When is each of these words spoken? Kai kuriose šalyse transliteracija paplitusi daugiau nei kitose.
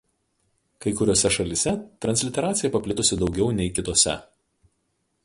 Kai 0.85 0.93
kuriose 1.01 1.31
šalyse 1.35 1.73
transliteracija 2.05 2.71
paplitusi 2.77 3.19
daugiau 3.25 3.51
nei 3.61 3.73
kitose. 3.81 4.17